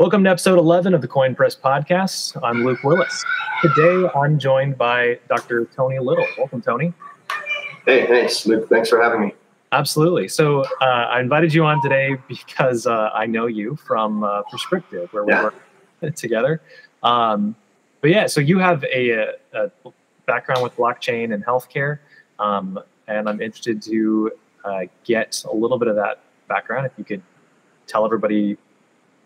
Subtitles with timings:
[0.00, 2.34] Welcome to episode 11 of the Koin Press Podcast.
[2.42, 3.22] I'm Luke Willis.
[3.60, 5.66] Today I'm joined by Dr.
[5.76, 6.26] Tony Little.
[6.38, 6.94] Welcome, Tony.
[7.84, 8.66] Hey, thanks, Luke.
[8.70, 9.34] Thanks for having me.
[9.72, 10.26] Absolutely.
[10.26, 15.12] So uh, I invited you on today because uh, I know you from uh, Prescryptive,
[15.12, 15.42] where we yeah.
[15.42, 16.62] work together.
[17.02, 17.54] Um,
[18.00, 19.70] but yeah, so you have a, a
[20.24, 21.98] background with blockchain and healthcare,
[22.38, 24.32] um, and I'm interested to
[24.64, 26.86] uh, get a little bit of that background.
[26.86, 27.22] If you could
[27.86, 28.56] tell everybody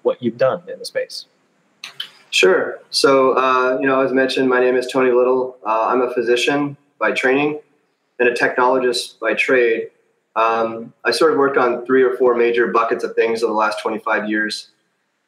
[0.04, 1.26] what you've done in the space.
[2.30, 2.80] Sure.
[2.90, 5.56] So, uh, you know, as mentioned, my name is Tony Little.
[5.64, 7.60] Uh, I'm a physician by training
[8.18, 9.90] and a technologist by trade.
[10.36, 13.56] Um, I sort of worked on three or four major buckets of things over the
[13.56, 14.70] last 25 years.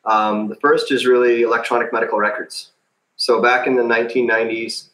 [0.05, 2.73] Um, the first is really electronic medical records.
[3.17, 4.89] So, back in the 1990s,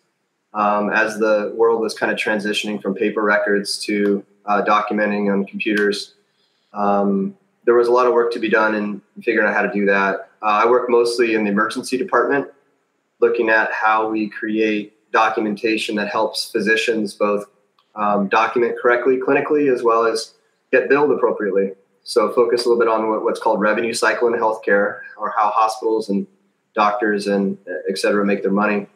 [0.55, 5.47] um, as the world was kind of transitioning from paper records to uh, documenting on
[5.47, 6.15] computers,
[6.75, 9.73] um, there was a lot of work to be done in figuring out how to
[9.73, 10.31] do that.
[10.43, 12.49] Uh, I work mostly in the emergency department,
[13.21, 17.45] looking at how we create documentation that helps physicians both
[17.95, 20.35] um, document correctly clinically as well as
[20.73, 21.73] get billed appropriately.
[22.05, 25.51] So focus a little bit on what, what's called revenue cycle in healthcare, or how
[25.51, 26.27] hospitals and
[26.75, 28.89] doctors and et cetera make their money.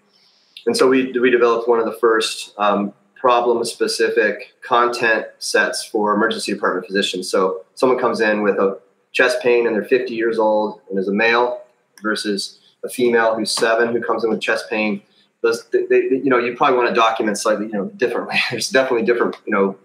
[0.66, 6.14] And so we we developed one of the first um, problem specific content sets for
[6.14, 7.28] emergency department physicians.
[7.28, 8.78] So someone comes in with a
[9.12, 11.62] chest pain and they're 50 years old and is a male
[12.02, 15.02] versus a female who's seven who comes in with chest pain.
[15.42, 18.36] Those, they, they, you know, you probably want to document slightly, you know, differently.
[18.50, 19.78] There's definitely different, you know,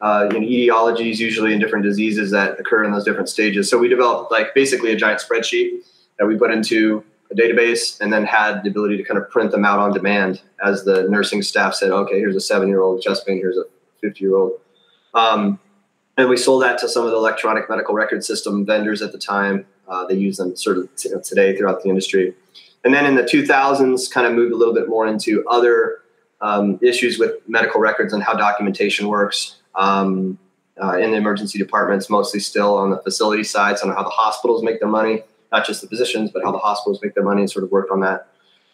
[0.00, 3.70] uh, you know, etiologies usually in different diseases that occur in those different stages.
[3.70, 5.80] So we developed like basically a giant spreadsheet
[6.18, 9.50] that we put into a database and then had the ability to kind of print
[9.50, 13.02] them out on demand as the nursing staff said, okay, here's a seven year old
[13.02, 13.64] chest pain, here's a
[14.00, 14.52] 50 year old.
[15.14, 15.58] Um,
[16.16, 19.18] and we sold that to some of the electronic medical record system vendors at the
[19.18, 19.66] time.
[19.88, 22.34] Uh, they use them sort of t- today throughout the industry.
[22.84, 25.98] And then in the 2000s, kind of moved a little bit more into other
[26.40, 29.56] um, issues with medical records and how documentation works.
[29.74, 30.38] Um,
[30.82, 34.10] uh, in the emergency departments, mostly still on the facility side, so on how the
[34.10, 35.22] hospitals make their money
[35.52, 37.90] not just the physicians, but how the hospitals make their money and sort of worked
[37.90, 38.28] on that.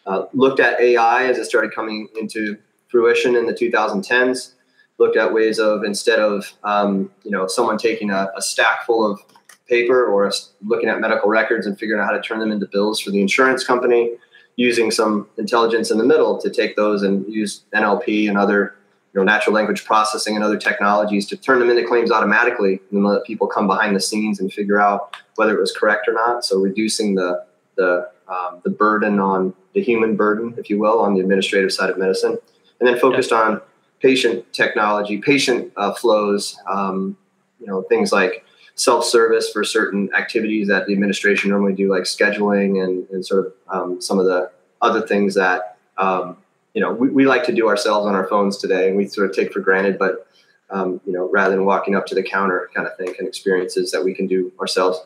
[0.05, 2.57] Uh, looked at AI as it started coming into
[2.89, 4.53] fruition in the 2010s.
[4.99, 9.09] Looked at ways of instead of um, you know someone taking a, a, stack full
[9.09, 9.19] of
[9.67, 12.99] paper or looking at medical records and figuring out how to turn them into bills
[12.99, 14.11] for the insurance company,
[14.55, 18.75] using some intelligence in the middle to take those and use NLP and other
[19.13, 23.03] you know, natural language processing and other technologies to turn them into claims automatically and
[23.05, 26.43] let people come behind the scenes and figure out whether it was correct or not.
[26.43, 31.13] So reducing the the um, the burden on the human burden, if you will, on
[31.13, 32.37] the administrative side of medicine,
[32.79, 33.37] and then focused yeah.
[33.37, 33.61] on
[33.99, 37.17] patient technology, patient uh, flows, um,
[37.59, 38.45] you know, things like
[38.75, 43.53] self-service for certain activities that the administration normally do, like scheduling and, and sort of
[43.69, 44.49] um, some of the
[44.81, 46.37] other things that um,
[46.73, 49.29] you know we, we like to do ourselves on our phones today and we sort
[49.29, 50.27] of take for granted but
[50.69, 53.91] um, you know rather than walking up to the counter kind of thing and experiences
[53.91, 54.99] that we can do ourselves.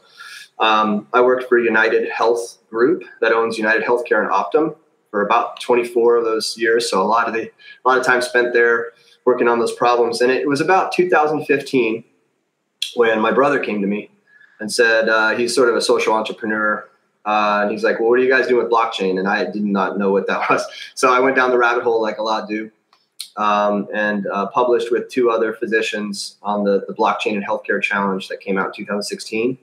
[0.59, 4.75] Um, i worked for united health group that owns UnitedHealthcare and Optum
[5.11, 6.89] for about 24 of those years.
[6.89, 8.91] So a lot of the a lot of time spent there
[9.25, 10.21] working on those problems.
[10.21, 12.03] And it was about 2015
[12.95, 14.11] when my brother came to me
[14.59, 16.87] and said uh, he's sort of a social entrepreneur
[17.27, 19.19] uh, and he's like, well, what are you guys doing with blockchain?
[19.19, 20.65] And I did not know what that was.
[20.95, 22.71] So I went down the rabbit hole like a lot do
[23.35, 28.27] um, and uh, published with two other physicians on the, the Blockchain and Healthcare Challenge
[28.29, 29.57] that came out in 2016.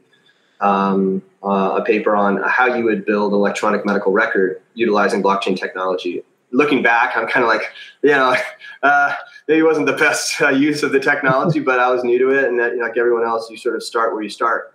[0.60, 6.22] Um, uh, a paper on how you would build electronic medical record utilizing blockchain technology.
[6.52, 7.62] Looking back, I'm kind of like,
[8.02, 8.36] you know,
[8.82, 9.14] uh,
[9.48, 12.30] maybe it wasn't the best uh, use of the technology, but I was new to
[12.30, 12.44] it.
[12.44, 14.73] And that, you know, like everyone else, you sort of start where you start.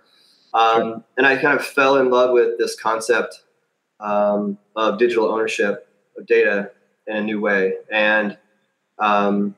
[0.52, 3.42] Um, and I kind of fell in love with this concept
[4.00, 6.70] um, of digital ownership of data
[7.06, 7.74] in a new way.
[7.90, 8.36] And,
[8.98, 9.54] um,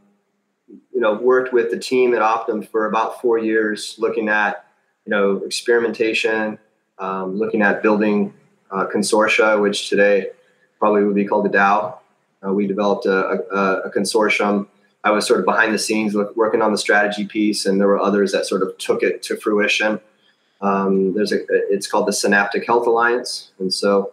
[0.68, 4.64] you know, worked with the team at Optum for about four years looking at,
[5.06, 6.58] you know, experimentation,
[6.98, 8.32] um, looking at building
[8.70, 10.30] uh, consortia, which today
[10.78, 11.96] probably would be called the DAO.
[12.44, 14.66] Uh, we developed a, a, a, consortium.
[15.04, 18.00] I was sort of behind the scenes working on the strategy piece, and there were
[18.00, 20.00] others that sort of took it to fruition.
[20.62, 24.12] Um, there's a, it's called the Synaptic Health Alliance, and so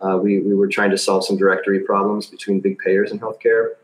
[0.00, 3.74] uh, we we were trying to solve some directory problems between big payers in healthcare.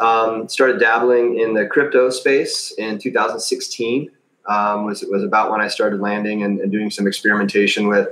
[0.00, 4.10] Um, started dabbling in the crypto space in 2016.
[4.48, 8.08] Um, was was about when I started landing and, and doing some experimentation with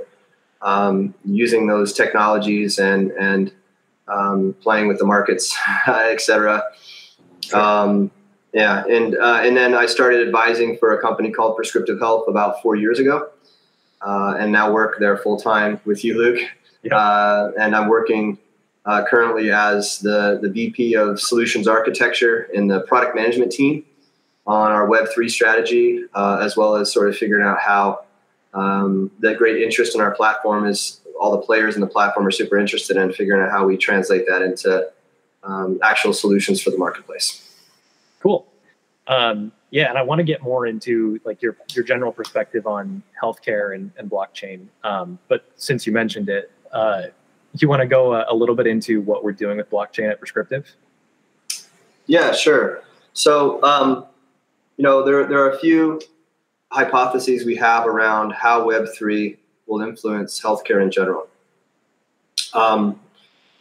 [0.61, 3.51] um, using those technologies and and
[4.07, 6.63] um, playing with the markets, etc.
[7.53, 8.11] Um,
[8.53, 12.61] yeah, and uh, and then I started advising for a company called Prescryptive Health about
[12.61, 13.29] four years ago,
[14.01, 16.39] uh, and now work there full time with you, Luke.
[16.83, 16.95] Yeah.
[16.95, 18.37] Uh, and I'm working
[18.85, 23.85] uh, currently as the, the VP of Solutions Architecture in the product management team
[24.47, 28.03] on our Web3 strategy, uh, as well as sort of figuring out how
[28.53, 32.31] um, that great interest in our platform is all the players in the platform are
[32.31, 34.89] super interested in figuring out how we translate that into
[35.43, 37.47] um, actual solutions for the marketplace.
[38.21, 38.47] Cool.
[39.07, 43.01] Um, yeah, and I want to get more into like your your general perspective on
[43.21, 44.67] healthcare and, and blockchain.
[44.83, 47.03] Um, but since you mentioned it, uh,
[47.57, 50.21] you want to go a, a, little bit into what we're doing with blockchain at
[50.21, 50.65] Prescryptive?
[52.05, 52.83] Yeah, sure.
[53.13, 54.05] So, um,
[54.77, 56.01] you know, there there are a few
[56.71, 59.37] hypotheses we have around how Web three
[59.67, 61.27] will influence healthcare in general.
[62.53, 62.99] Um,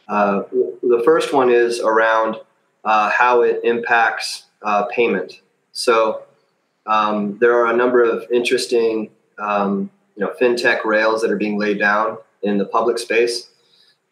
[0.09, 0.43] uh,
[0.83, 2.37] the first one is around
[2.85, 5.41] uh, how it impacts uh, payment.
[5.73, 6.25] So
[6.87, 11.59] um, there are a number of interesting, um, you know, fintech rails that are being
[11.59, 13.51] laid down in the public space,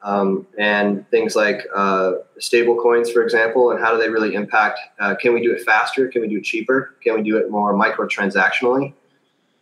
[0.03, 4.79] um, and things like uh, stable coins, for example, and how do they really impact?
[5.01, 6.09] Uh, can we do it faster?
[6.09, 6.95] Can we do it cheaper?
[7.03, 8.93] Can we do it more microtransactionally?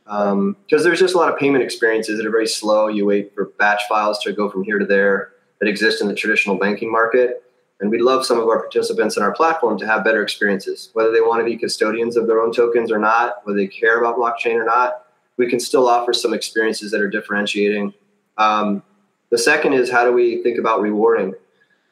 [0.05, 2.87] Because um, there's just a lot of payment experiences that are very slow.
[2.89, 6.15] You wait for batch files to go from here to there that exist in the
[6.15, 7.43] traditional banking market.
[7.81, 11.13] And we'd love some of our participants in our platform to have better experiences, whether
[11.13, 14.17] they want to be custodians of their own tokens or not, whether they care about
[14.17, 15.05] blockchain or not.
[15.37, 17.93] We can still offer some experiences that are differentiating.
[18.39, 18.83] Um,
[19.31, 21.35] the second is how do we think about rewarding?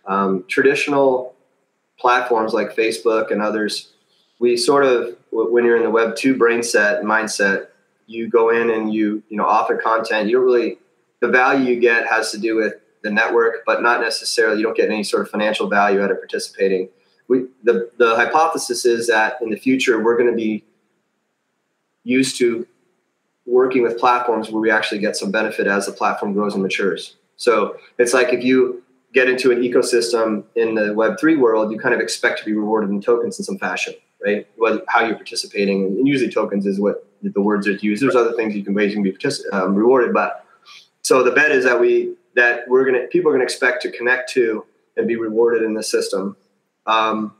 [0.06, 1.34] Um, traditional
[1.98, 3.92] platforms like Facebook and others,
[4.38, 7.68] we sort of, when you're in the Web 2 brain set mindset,
[8.06, 10.28] you go in and you, you know, author content.
[10.28, 10.78] You don't really,
[11.20, 12.74] the value you get has to do with
[13.04, 16.18] the network, but not necessarily you don't get any sort of financial value out of
[16.18, 16.88] participating.
[17.28, 20.64] We, the, the hypothesis is that in the future we're going to be
[22.02, 22.66] used to
[23.46, 27.16] working with platforms where we actually get some benefit as the platform grows and matures.
[27.36, 31.94] So it's like if you get into an ecosystem in the Web3 world, you kind
[31.94, 34.46] of expect to be rewarded in tokens in some fashion, right?
[34.56, 38.02] What, how you're participating, and usually tokens is what the words are used.
[38.02, 40.44] There's other things you can ways you can be partic- um, rewarded, but
[41.02, 44.30] so the bet is that we that we're gonna people are gonna expect to connect
[44.32, 44.64] to
[44.96, 46.36] and be rewarded in the system.
[46.86, 47.34] Um,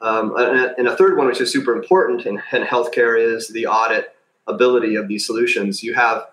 [0.00, 4.14] um, and, a third one, which is super important in, in, healthcare, is the audit
[4.46, 5.82] ability of these solutions.
[5.82, 6.26] You have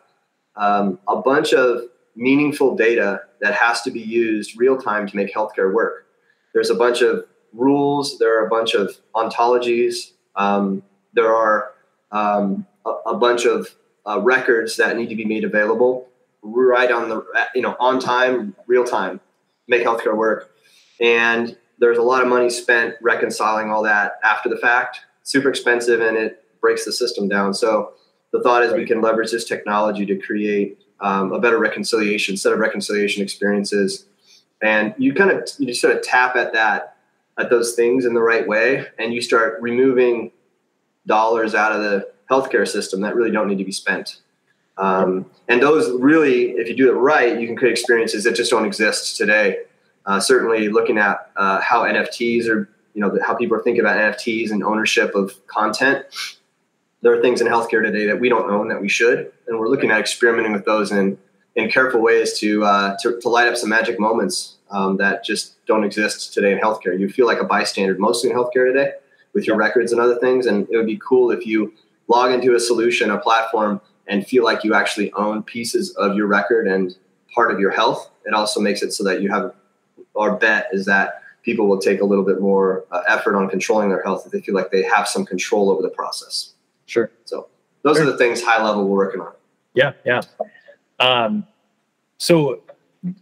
[0.56, 1.82] um, a bunch of
[2.16, 6.06] meaningful data that has to be used real time to make healthcare work.
[6.54, 8.20] There's a bunch of rules.
[8.20, 10.12] There are a bunch of ontologies.
[10.36, 10.84] Um,
[11.14, 11.72] there are
[12.12, 13.70] um, a, a, bunch of
[14.06, 16.08] uh, records that need to be made available
[16.46, 19.20] right on the you know on time, real time,
[19.68, 20.52] make healthcare work.
[21.02, 25.02] And there's a lot of money spent reconciling all that after the fact.
[25.24, 27.54] Super expensive, and it breaks the system down.
[27.54, 27.94] So
[28.32, 28.80] the thought is right.
[28.80, 34.06] we can leverage this technology to create um, a better reconciliation set of reconciliation experiences.
[34.62, 36.98] And you kind of you just sort of tap at that
[37.38, 40.32] at those things in the right way, and you start removing
[41.08, 44.22] dollars out of the healthcare system that really don't need to be spent.
[44.78, 48.52] Um, and those really, if you do it right, you can create experiences that just
[48.52, 49.58] don't exist today.
[50.06, 53.98] Uh, certainly, looking at uh, how NFTs are, you know, how people are thinking about
[53.98, 56.06] NFTs and ownership of content.
[57.02, 59.70] There are things in healthcare today that we don't own that we should, and we're
[59.70, 61.18] looking at experimenting with those in
[61.56, 65.66] in careful ways to uh, to, to, light up some magic moments um, that just
[65.66, 67.00] don't exist today in healthcare.
[67.00, 68.92] You feel like a bystander mostly in healthcare today
[69.34, 71.74] with your records and other things, and it would be cool if you
[72.08, 76.28] log into a solution, a platform and feel like you actually own pieces of your
[76.28, 76.96] record and
[77.34, 78.10] part of your health.
[78.26, 79.54] It also makes it so that you have
[80.16, 83.90] our bet is that people will take a little bit more uh, effort on controlling
[83.90, 86.54] their health if they feel like they have some control over the process.
[86.86, 87.12] Sure.
[87.26, 87.48] So
[87.84, 88.08] those sure.
[88.08, 89.34] are the things high level we're working on.
[89.74, 90.22] Yeah, yeah.
[91.00, 91.46] Um,
[92.18, 92.64] so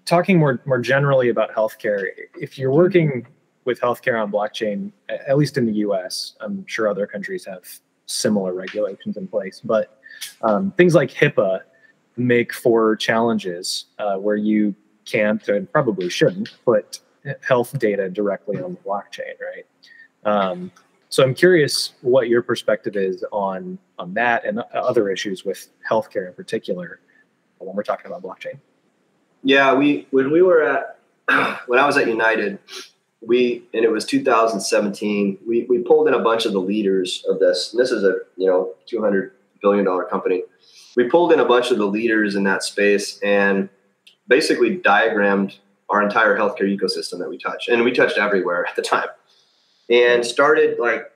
[0.06, 2.06] talking more more generally about healthcare,
[2.40, 3.26] if you're working
[3.66, 7.64] with healthcare on blockchain, at least in the U.S., I'm sure other countries have
[8.06, 10.00] similar regulations in place, but
[10.42, 11.62] um, things like HIPAA
[12.18, 17.00] make for challenges uh, where you can't and probably shouldn't put
[17.42, 19.66] health data directly on the blockchain, right?
[20.26, 20.72] Um,
[21.10, 26.28] so I'm curious what your perspective is on on that and other issues with healthcare
[26.28, 27.00] in particular
[27.60, 28.60] when we're talking about blockchain.
[29.44, 31.00] Yeah, we when we were at
[31.68, 32.58] when I was at United,
[33.22, 35.38] we and it was 2017.
[35.48, 37.74] We we pulled in a bunch of the leaders of this.
[37.74, 40.44] And this is a you know 200 billion dollar company.
[40.96, 43.70] We pulled in a bunch of the leaders in that space and
[44.28, 45.58] basically diagrammed
[45.90, 47.68] our entire healthcare ecosystem that we touch.
[47.68, 49.08] And we touched everywhere at the time.
[49.90, 51.12] And started like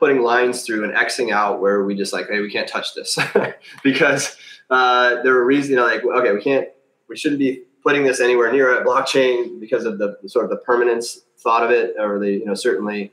[0.00, 3.16] putting lines through and xing out where we just like, hey, we can't touch this
[3.84, 4.36] because
[4.70, 6.68] uh, there are reasons, you know, like, okay, we can't,
[7.08, 10.56] we shouldn't be putting this anywhere near a blockchain because of the sort of the
[10.56, 13.12] permanence thought of it, or the, you know, certainly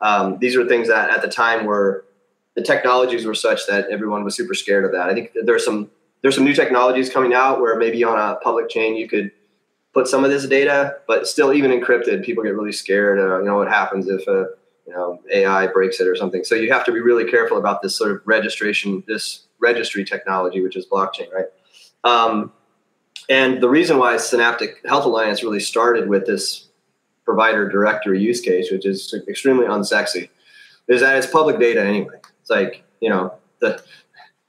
[0.00, 2.04] um, these are things that at the time were
[2.54, 5.08] the technologies were such that everyone was super scared of that.
[5.08, 5.90] I think there's some
[6.22, 9.32] there's some new technologies coming out where maybe on a public chain you could
[9.92, 13.18] put some of this data, but still even encrypted, people get really scared.
[13.18, 14.48] Uh, you know what happens if a
[14.86, 16.44] you know AI breaks it or something.
[16.44, 20.60] So you have to be really careful about this sort of registration, this registry technology,
[20.62, 21.46] which is blockchain, right?
[22.04, 22.52] Um,
[23.28, 26.68] and the reason why Synaptic Health Alliance really started with this
[27.24, 30.28] provider directory use case, which is extremely unsexy,
[30.88, 32.16] is that it's public data anyway.
[32.42, 33.82] It's like you know the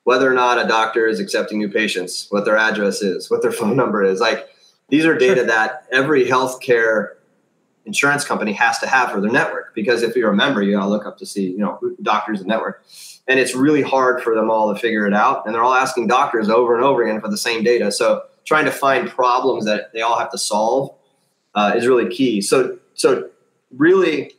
[0.04, 3.52] whether or not a doctor is accepting new patients, what their address is, what their
[3.52, 4.20] phone number is.
[4.20, 4.50] Like
[4.90, 7.14] these are data that every healthcare
[7.86, 10.90] insurance company has to have for their network because if you're a member, you gotta
[10.90, 12.84] look up to see, you know, doctors and network.
[13.28, 15.46] And it's really hard for them all to figure it out.
[15.46, 17.92] And they're all asking doctors over and over again for the same data.
[17.92, 20.94] So trying to find problems that they all have to solve
[21.56, 22.42] uh, is really key.
[22.42, 23.30] So so
[23.76, 24.34] really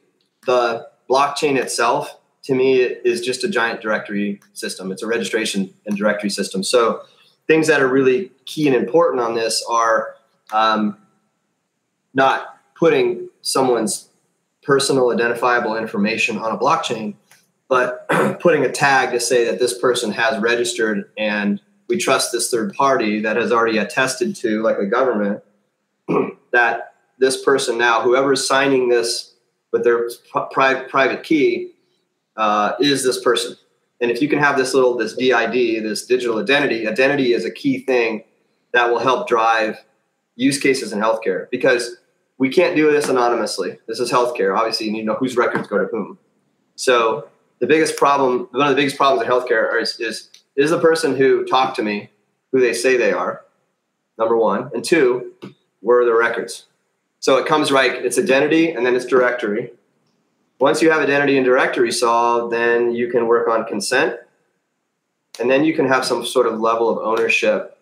[0.46, 4.92] the blockchain itself to me is just a giant directory system.
[4.92, 6.62] It's a registration and directory system.
[6.62, 7.02] So
[7.46, 10.14] things that are really key and important on this are
[10.52, 10.96] um,
[12.12, 14.08] not putting someone's
[14.62, 17.14] personal identifiable information on a blockchain,
[17.68, 18.08] but
[18.40, 22.72] putting a tag to say that this person has registered and we trust this third
[22.74, 25.42] party that has already attested to, like a government,
[26.52, 29.34] that this person now, whoever's signing this
[29.70, 30.08] with their
[30.50, 31.73] pri- private key,
[32.36, 33.56] uh, is this person.
[34.00, 37.50] And if you can have this little this DID, this digital identity, identity is a
[37.50, 38.24] key thing
[38.72, 39.78] that will help drive
[40.36, 41.96] use cases in healthcare because
[42.38, 43.78] we can't do this anonymously.
[43.86, 44.56] This is healthcare.
[44.56, 46.18] Obviously, you need to know whose records go to whom.
[46.74, 47.28] So
[47.60, 51.16] the biggest problem, one of the biggest problems in healthcare is, is, is the person
[51.16, 52.10] who talked to me
[52.52, 53.44] who they say they are,
[54.18, 54.70] number one.
[54.74, 55.32] And two,
[55.80, 56.66] where are the records?
[57.20, 59.72] So it comes right, it's identity and then it's directory.
[60.64, 64.16] Once you have identity and directory solved, then you can work on consent.
[65.38, 67.78] And then you can have some sort of level of ownership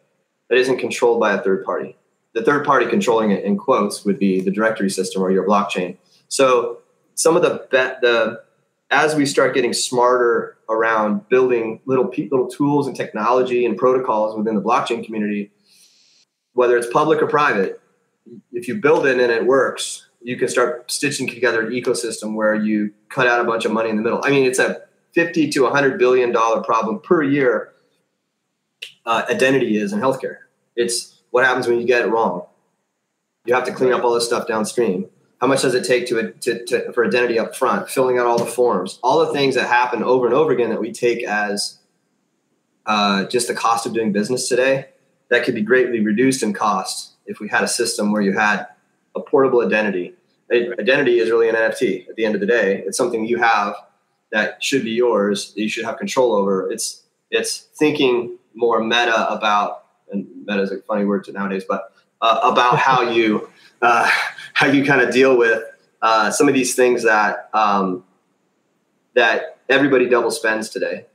[0.48, 1.96] that isn't controlled by a third party
[2.34, 5.96] the third party controlling it in quotes would be the directory system or your blockchain.
[6.28, 6.78] So
[7.14, 8.42] some of the the
[8.90, 14.54] as we start getting smarter around building little little tools and technology and protocols within
[14.54, 15.50] the blockchain community,
[16.54, 17.80] whether it's public or private,
[18.52, 22.54] if you build it and it works, you can start stitching together an ecosystem where
[22.54, 24.20] you cut out a bunch of money in the middle.
[24.24, 27.72] I mean, it's a 50 to 100 billion dollar problem per year.
[29.04, 30.38] Uh, identity is in healthcare.
[30.76, 32.46] It's what happens when you get it wrong?
[33.44, 35.08] You have to clean up all this stuff downstream.
[35.40, 37.90] How much does it take to, to, to, for identity up front?
[37.90, 40.80] Filling out all the forms, all the things that happen over and over again that
[40.80, 41.80] we take as
[42.86, 44.90] uh, just the cost of doing business today.
[45.30, 48.66] That could be greatly reduced in cost if we had a system where you had
[49.14, 50.14] a portable identity.
[50.52, 52.82] Identity is really an NFT at the end of the day.
[52.86, 53.74] It's something you have
[54.32, 56.70] that should be yours, that you should have control over.
[56.70, 62.40] It's it's thinking more meta about and meta is a funny word nowadays, but uh,
[62.42, 63.48] about how you
[63.80, 64.08] uh,
[64.52, 65.62] how you kind of deal with
[66.02, 68.04] uh, some of these things that um,
[69.14, 71.06] that everybody double spends today.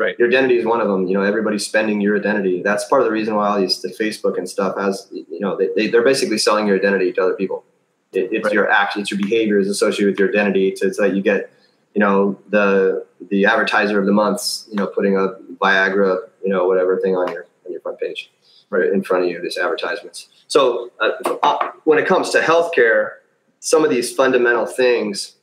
[0.00, 0.18] Right.
[0.18, 1.06] Your identity is one of them.
[1.08, 2.62] You know, everybody's spending your identity.
[2.62, 5.58] That's part of the reason why all these the Facebook and stuff has you know
[5.58, 7.66] they, they they're basically selling your identity to other people.
[8.14, 8.54] It, it's right.
[8.54, 10.72] your action, it's your behavior is associated with your identity.
[10.72, 11.52] To, so that you get
[11.94, 16.66] you know the the advertiser of the months you know putting a Viagra you know
[16.66, 18.32] whatever thing on your on your front page,
[18.70, 20.28] right in front of you, these advertisements.
[20.46, 21.10] So uh,
[21.42, 23.16] uh, when it comes to healthcare,
[23.58, 25.34] some of these fundamental things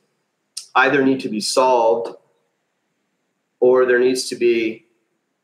[0.74, 2.17] either need to be solved
[3.60, 4.84] or there needs to be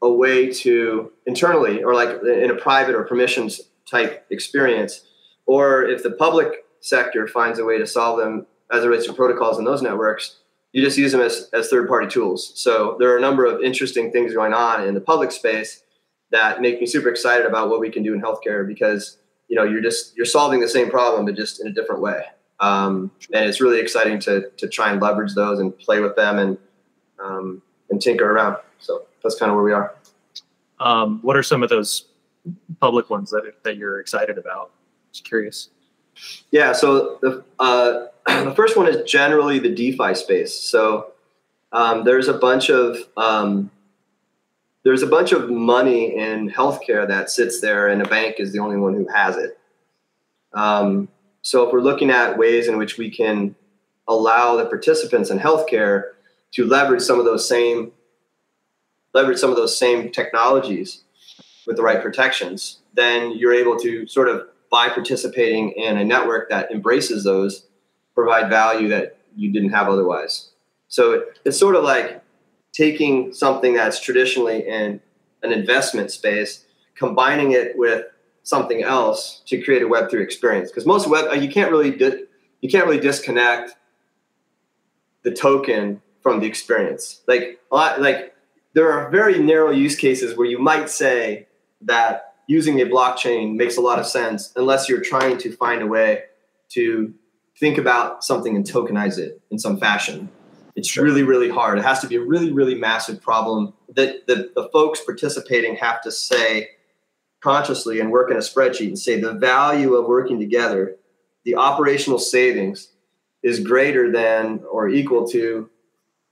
[0.02, 5.06] a way to internally or like in a private or permissions type experience
[5.46, 9.12] or if the public sector finds a way to solve them as it relates to
[9.12, 10.36] protocols in those networks
[10.74, 12.52] you just use them as, as third party tools.
[12.56, 15.84] So there are a number of interesting things going on in the public space
[16.32, 19.62] that make me super excited about what we can do in healthcare because you know
[19.62, 22.24] you're just you're solving the same problem but just in a different way.
[22.58, 26.40] Um, and it's really exciting to to try and leverage those and play with them
[26.40, 26.58] and
[27.20, 27.62] um,
[27.94, 28.56] and tinker around.
[28.78, 29.94] So that's kind of where we are.
[30.80, 32.06] Um, what are some of those
[32.80, 34.70] public ones that that you're excited about?
[35.12, 35.70] Just curious.
[36.50, 38.06] Yeah so the uh,
[38.44, 40.54] the first one is generally the defi space.
[40.54, 41.12] So
[41.72, 43.70] um, there's a bunch of um,
[44.84, 48.58] there's a bunch of money in healthcare that sits there, and a bank is the
[48.58, 49.58] only one who has it.
[50.52, 51.08] Um,
[51.42, 53.54] so if we're looking at ways in which we can
[54.06, 56.13] allow the participants in healthcare
[56.54, 57.92] to leverage some of those same
[59.12, 61.04] leverage some of those same technologies
[61.66, 66.50] with the right protections, then you're able to sort of by participating in a network
[66.50, 67.66] that embraces those,
[68.14, 70.50] provide value that you didn't have otherwise.
[70.88, 72.22] So it's sort of like
[72.72, 75.00] taking something that's traditionally in
[75.42, 76.64] an investment space,
[76.96, 78.06] combining it with
[78.42, 80.70] something else to create a Web3 experience.
[80.70, 82.24] Because most web you can't really di-
[82.60, 83.76] you can't really disconnect
[85.22, 87.20] the token from the experience.
[87.28, 88.34] Like a lot, like
[88.72, 91.46] there are very narrow use cases where you might say
[91.82, 95.86] that using a blockchain makes a lot of sense unless you're trying to find a
[95.86, 96.24] way
[96.70, 97.14] to
[97.60, 100.28] think about something and tokenize it in some fashion.
[100.74, 101.04] It's sure.
[101.04, 101.78] really, really hard.
[101.78, 106.00] It has to be a really, really massive problem that the, the folks participating have
[106.02, 106.70] to say
[107.40, 110.96] consciously and work in a spreadsheet and say the value of working together,
[111.44, 112.88] the operational savings
[113.42, 115.68] is greater than or equal to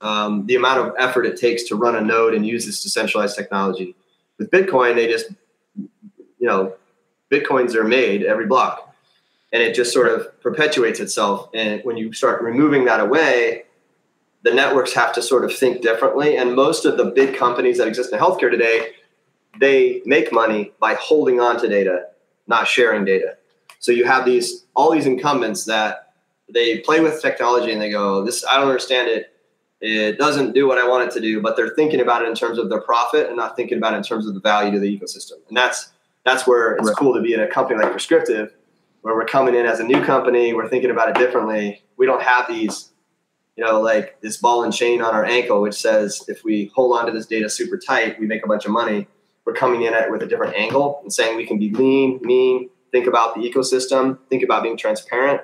[0.03, 3.35] um, the amount of effort it takes to run a node and use this decentralized
[3.35, 3.95] technology.
[4.37, 5.31] With Bitcoin, they just,
[5.75, 6.75] you know,
[7.31, 8.93] Bitcoins are made every block
[9.53, 11.49] and it just sort of perpetuates itself.
[11.53, 13.63] And when you start removing that away,
[14.43, 16.35] the networks have to sort of think differently.
[16.35, 18.89] And most of the big companies that exist in healthcare today,
[19.59, 22.07] they make money by holding on to data,
[22.47, 23.37] not sharing data.
[23.79, 26.13] So you have these all these incumbents that
[26.49, 29.32] they play with technology and they go, "This I don't understand it
[29.85, 32.35] it doesn't do what I want it to do, but they're thinking about it in
[32.35, 34.79] terms of their profit and not thinking about it in terms of the value to
[34.79, 35.33] the ecosystem.
[35.49, 35.91] And that's
[36.23, 36.95] that's where it's right.
[36.95, 38.51] cool to be in a company like Prescryptive,
[39.01, 41.83] where we're coming in as a new company, we're thinking about it differently.
[41.97, 42.91] We don't have these,
[43.57, 46.97] you know, like this ball and chain on our ankle, which says if we hold
[46.97, 49.05] on to this data super tight, we make a bunch of money.
[49.43, 52.21] We're coming in at it with a different angle and saying we can be lean,
[52.23, 55.41] mean, think about the ecosystem, think about being transparent,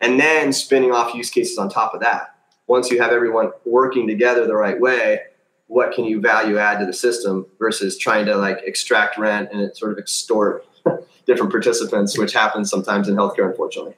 [0.00, 2.33] and then spinning off use cases on top of that
[2.74, 5.20] once you have everyone working together the right way,
[5.68, 9.76] what can you value add to the system versus trying to like extract rent and
[9.76, 10.66] sort of extort
[11.26, 13.94] different participants, which happens sometimes in healthcare, unfortunately.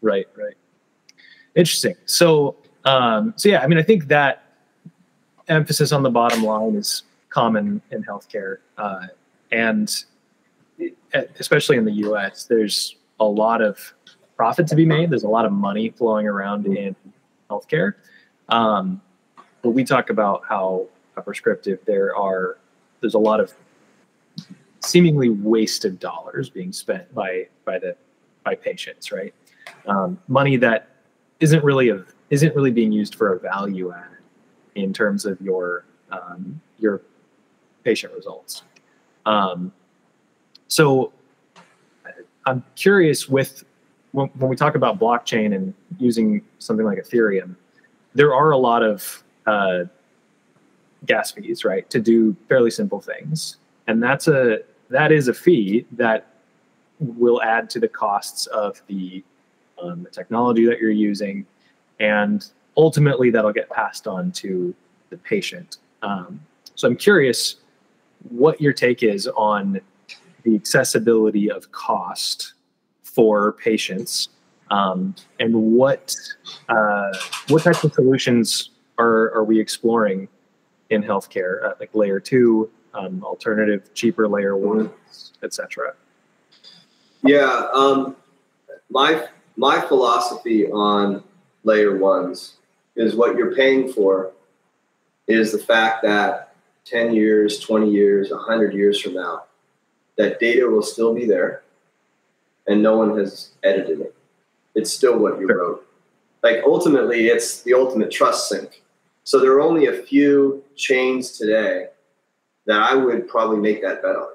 [0.00, 0.54] Right, right.
[1.56, 1.96] Interesting.
[2.06, 4.44] So, um, so yeah, I mean, I think that
[5.48, 9.08] emphasis on the bottom line is common in healthcare, uh,
[9.50, 9.92] and
[11.40, 13.92] especially in the U.S., there's a lot of
[14.36, 15.10] profit to be made.
[15.10, 16.94] There's a lot of money flowing around in
[17.50, 17.94] healthcare.
[18.48, 19.00] Um,
[19.62, 20.86] but we talk about how
[21.22, 22.58] prescriptive there are
[23.00, 23.52] there's a lot of
[24.80, 27.96] seemingly wasted dollars being spent by by the
[28.44, 29.34] by patients, right?
[29.86, 30.88] Um, money that
[31.40, 34.04] isn't really a isn't really being used for a value add
[34.74, 37.02] in terms of your um, your
[37.84, 38.62] patient results.
[39.26, 39.72] Um,
[40.68, 41.12] so
[42.46, 43.64] I'm curious with
[44.12, 47.56] when, when we talk about blockchain and using something like Ethereum,
[48.14, 49.84] there are a lot of uh,
[51.06, 55.86] gas fees, right, to do fairly simple things, and that's a that is a fee
[55.92, 56.26] that
[57.00, 59.24] will add to the costs of the,
[59.82, 61.44] um, the technology that you're using,
[62.00, 64.74] and ultimately that'll get passed on to
[65.10, 65.78] the patient.
[66.02, 66.40] Um,
[66.74, 67.56] so I'm curious
[68.30, 69.80] what your take is on
[70.44, 72.54] the accessibility of cost
[73.02, 74.28] for patients
[74.70, 76.14] um, and what
[76.68, 77.12] uh,
[77.48, 80.28] what types of solutions are, are we exploring
[80.90, 85.94] in healthcare uh, like layer two um, alternative cheaper layer ones etc
[87.22, 88.16] yeah um,
[88.90, 91.22] my my philosophy on
[91.64, 92.56] layer ones
[92.96, 94.32] is what you're paying for
[95.26, 99.44] is the fact that 10 years 20 years 100 years from now
[100.16, 101.64] that data will still be there
[102.66, 104.14] and no one has edited it.
[104.74, 105.86] It's still what you wrote.
[106.42, 108.82] Like ultimately, it's the ultimate trust sink.
[109.24, 111.86] So there are only a few chains today
[112.66, 114.34] that I would probably make that bet on,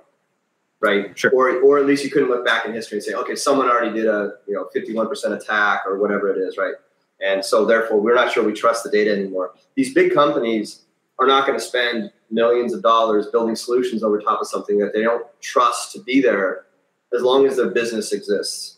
[0.80, 1.18] right?
[1.18, 1.32] Sure.
[1.32, 3.94] Or, or at least you couldn't look back in history and say, okay, someone already
[3.94, 6.74] did a you know 51% attack or whatever it is, right?
[7.22, 9.54] And so therefore, we're not sure we trust the data anymore.
[9.76, 10.82] These big companies
[11.20, 14.94] are not going to spend millions of dollars building solutions over top of something that
[14.94, 16.66] they don't trust to be there
[17.14, 18.78] as long as their business exists.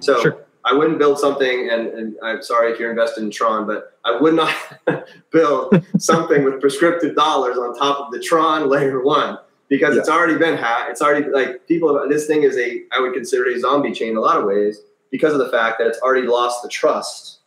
[0.00, 0.44] So sure.
[0.64, 4.16] I wouldn't build something, and, and, I'm sorry if you're invested in Tron, but I
[4.20, 4.54] would not
[5.32, 10.00] build something with Prescryptive dollars on top of the Tron layer one because yeah.
[10.00, 10.90] it's already been hacked.
[10.90, 12.06] It's already like people.
[12.08, 14.80] This thing is a I would consider a zombie chain in a lot of ways
[15.10, 17.40] because of the fact that it's already lost the trust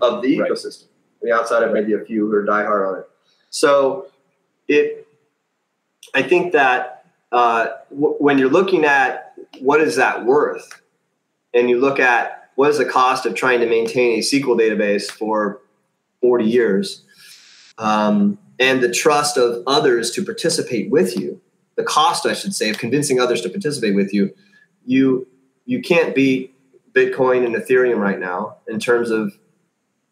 [0.00, 0.50] of the right.
[0.50, 0.86] ecosystem.
[1.22, 3.08] The outside of maybe a few who are diehard on it.
[3.50, 4.08] So
[4.68, 5.06] it,
[6.14, 10.82] I think that uh, w- when you're looking at what is that worth,
[11.56, 15.10] and you look at what is the cost of trying to maintain a SQL database
[15.10, 15.60] for
[16.20, 17.04] 40 years,
[17.78, 21.40] um, and the trust of others to participate with you,
[21.76, 24.34] the cost, I should say, of convincing others to participate with you,
[24.84, 25.26] you
[25.66, 26.54] you can't beat
[26.92, 29.36] Bitcoin and Ethereum right now in terms of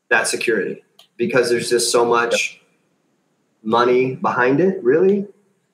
[0.09, 0.83] that security
[1.17, 2.61] because there's just so much
[3.63, 5.27] money behind it, really,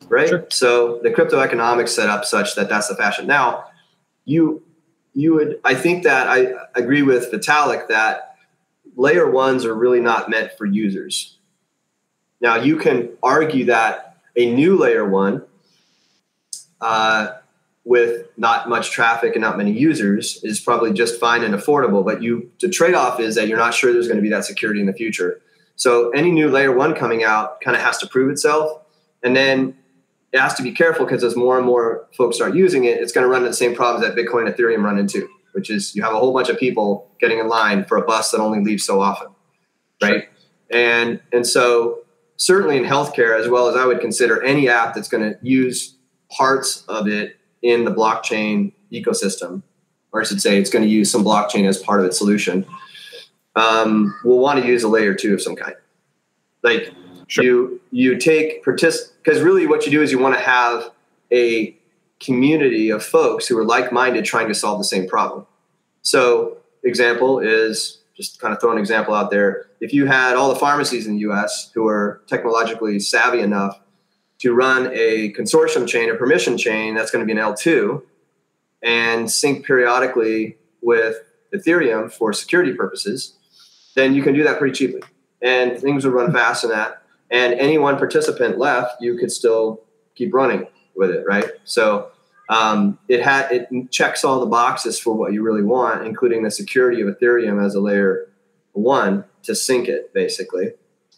[0.09, 0.29] right?
[0.29, 0.47] Sure.
[0.51, 3.27] So the crypto economics set up such that that's the fashion.
[3.27, 3.65] Now,
[4.25, 4.63] you
[5.15, 8.37] you would I think that I agree with Vitalik that
[8.97, 11.39] layer ones are really not meant for users.
[12.41, 15.43] Now you can argue that a new layer one
[16.81, 17.33] uh,
[17.85, 22.05] with not much traffic and not many users is probably just fine and affordable.
[22.05, 24.45] But you the trade off is that you're not sure there's going to be that
[24.45, 25.41] security in the future.
[25.77, 28.83] So any new layer one coming out kind of has to prove itself,
[29.23, 29.77] and then
[30.33, 33.13] it has to be careful because as more and more folks start using it, it's
[33.13, 35.95] going to run into the same problems that Bitcoin and Ethereum run into, which is
[35.95, 38.61] you have a whole bunch of people getting in line for a bus that only
[38.61, 39.29] leaves so often,
[40.03, 40.23] right?
[40.23, 40.25] Sure.
[40.73, 42.01] And and so
[42.37, 45.97] certainly in healthcare, as well as I would consider any app that's going to use
[46.31, 49.63] parts of it in the blockchain ecosystem,
[50.13, 52.67] or I should say, it's going to use some blockchain as part of its solution.
[53.57, 55.75] Um, will want to use a layer two of some kind,
[56.63, 56.95] like
[57.31, 57.45] Sure.
[57.45, 60.91] You you take partic because really what you do is you want to have
[61.33, 61.77] a
[62.19, 65.47] community of folks who are like-minded trying to solve the same problem.
[66.03, 69.67] So example is just kind of throw an example out there.
[69.81, 73.79] If you had all the pharmacies in the US who are technologically savvy enough
[74.41, 78.03] to run a consortium chain, a permission chain that's going to be an L2
[78.83, 81.17] and sync periodically with
[81.55, 83.35] Ethereum for security purposes,
[83.95, 85.03] then you can do that pretty cheaply.
[85.41, 87.00] And things would run fast in that
[87.31, 89.83] and any one participant left, you could still
[90.15, 91.51] keep running with it, right?
[91.65, 92.11] So
[92.49, 96.51] um, it had it checks all the boxes for what you really want, including the
[96.51, 98.29] security of Ethereum as a layer
[98.73, 100.73] one to sync it, basically,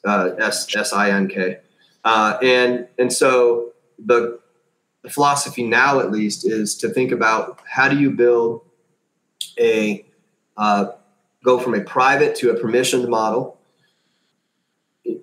[0.04, 1.58] uh, S S I N K,
[2.04, 4.38] uh, and and so the,
[5.02, 8.62] the philosophy now, at least, is to think about how do you build
[9.58, 10.04] a
[10.58, 10.86] uh,
[11.42, 13.58] go from a private to a permissioned model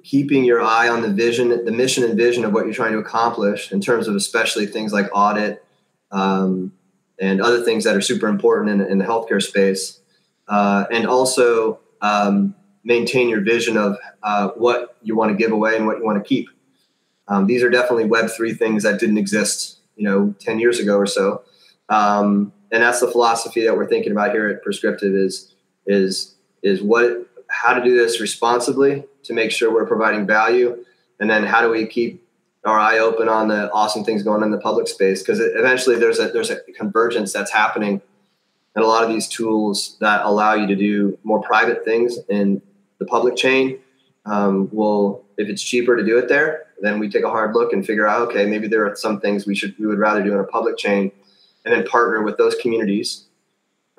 [0.04, 3.00] keeping your eye on the vision, the mission and vision of what you're trying to
[3.00, 5.64] accomplish in terms of especially things like audit
[6.12, 6.72] um,
[7.20, 10.00] and other things that are super important in, in the healthcare space.
[10.48, 15.76] Uh, and also um, maintain your vision of uh, what you want to give away
[15.76, 16.50] and what you want to keep.
[17.28, 21.06] Um, these are definitely Web3 things that didn't exist, you know, 10 years ago or
[21.06, 21.44] so.
[21.90, 25.54] Um, and that's the philosophy that we're thinking about here at Prescryptive is,
[25.86, 30.84] is, is what, how to do this responsibly to make sure we're providing value,
[31.20, 32.24] and then how do we keep
[32.66, 35.22] our eye open on the awesome things going on in the public space?
[35.22, 38.02] Because eventually there's a there's a convergence that's happening,
[38.76, 42.62] and a lot of these tools that allow you to do more private things in
[43.00, 43.80] the public chain
[44.26, 47.74] um, will, if it's cheaper to do it there, then we take a hard look
[47.74, 50.34] and figure out okay maybe there are some things we should we would rather do
[50.34, 51.12] in a public chain,
[51.66, 53.26] and then partner with those communities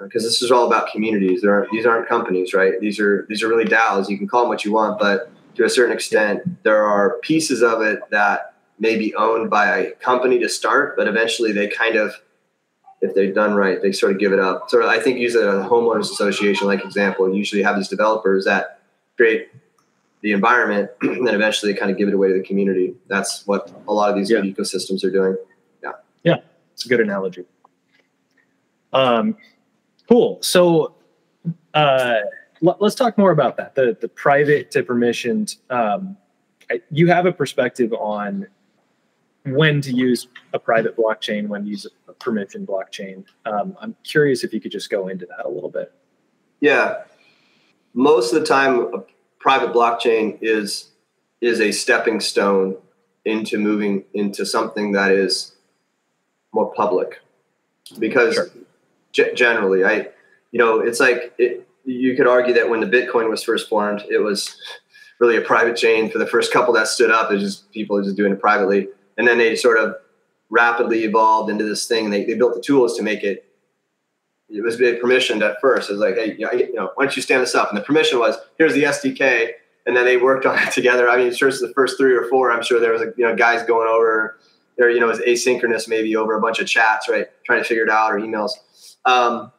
[0.02, 1.42] because this is all about communities.
[1.42, 2.80] There aren't, these aren't companies, right?
[2.80, 4.08] These are these are really DAOs.
[4.08, 7.62] You can call them what you want, but to a certain extent, there are pieces
[7.62, 11.96] of it that may be owned by a company to start, but eventually they kind
[11.96, 12.14] of,
[13.02, 14.70] if they're done right, they sort of give it up.
[14.70, 17.28] So I think use a homeowners association like example.
[17.28, 18.80] You usually have these developers that
[19.16, 19.50] create
[20.22, 22.94] the environment and then eventually kind of give it away to the community.
[23.08, 24.38] That's what a lot of these yeah.
[24.38, 25.36] ecosystems are doing.
[25.82, 25.92] Yeah.
[26.22, 26.36] Yeah.
[26.72, 27.44] It's a good analogy.
[28.92, 29.36] Um,
[30.10, 30.38] Cool.
[30.42, 30.94] So
[31.72, 32.16] uh,
[32.66, 33.76] l- let's talk more about that.
[33.76, 35.56] The the private to permissioned.
[35.70, 36.16] Um,
[36.90, 38.48] you have a perspective on
[39.46, 43.24] when to use a private blockchain, when to use a permission blockchain.
[43.46, 45.92] Um, I'm curious if you could just go into that a little bit.
[46.60, 47.04] Yeah,
[47.94, 49.04] most of the time, a
[49.38, 50.90] private blockchain is
[51.40, 52.76] is a stepping stone
[53.24, 55.52] into moving into something that is
[56.52, 57.20] more public,
[58.00, 58.50] because sure
[59.12, 59.84] g- generally.
[59.84, 60.08] I,
[60.52, 64.04] you know, it's like it, you could argue that when the Bitcoin was first formed,
[64.10, 64.56] it was
[65.18, 66.10] really a private chain.
[66.10, 69.26] For the first couple that stood up, there's just people just doing it privately, and
[69.26, 69.94] then they sort of
[70.50, 72.10] rapidly evolved into this thing.
[72.10, 73.46] They, they built the tools to make it.
[74.48, 75.88] It was permissioned at first.
[75.88, 77.68] It was like, hey, you know, why don't you stand this up?
[77.68, 79.52] And the permission was, here's the SDK,
[79.86, 81.08] and then they worked on it together.
[81.08, 83.36] I mean, sure, the first three or four, I'm sure there was, like, you know,
[83.36, 84.38] guys going over,
[84.78, 87.64] or you know, it was asynchronous maybe over a bunch of chats, right, trying to
[87.64, 88.52] figure it out or emails.
[89.04, 89.52] Um,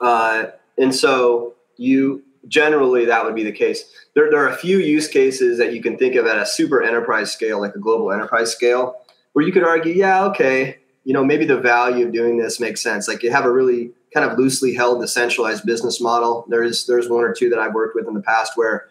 [0.00, 0.46] uh,
[0.76, 3.84] and so you generally that would be the case.
[4.14, 6.82] There, there are a few use cases that you can think of at a super
[6.82, 8.96] enterprise scale, like a global enterprise scale,
[9.32, 12.82] where you could argue, yeah, okay, you know, maybe the value of doing this makes
[12.82, 13.08] sense.
[13.08, 16.46] Like you have a really kind of loosely held decentralized business model.
[16.48, 18.88] There's there's one or two that I've worked with in the past where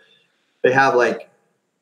[0.64, 1.30] they have like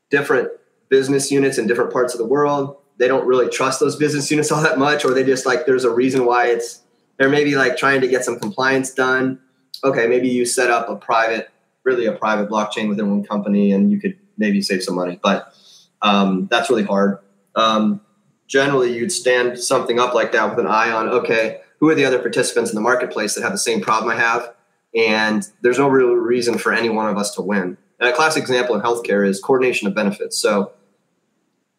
[0.10, 0.50] different
[0.90, 2.78] business units in different parts of the world.
[2.98, 5.84] They don't really trust those business units all that much, or they just like there's
[5.84, 6.82] a reason why it's
[7.18, 9.40] they're maybe like trying to get some compliance done.
[9.84, 11.50] Okay, maybe you set up a private,
[11.84, 15.54] really a private blockchain within one company, and you could maybe save some money, but
[16.02, 17.20] um, that's really hard.
[17.56, 18.02] Um,
[18.48, 22.06] generally, you'd stand something up like that with an eye on okay, who are the
[22.06, 24.54] other participants in the marketplace that have the same problem I have,
[24.96, 27.78] and there's no real reason for any one of us to win.
[28.00, 30.38] And a classic example in healthcare is coordination of benefits.
[30.38, 30.74] So